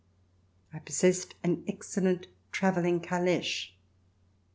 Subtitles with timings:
[0.73, 3.73] I possessed an excellent travelling caleche.